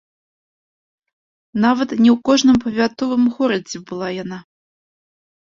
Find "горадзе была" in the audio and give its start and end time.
3.37-4.07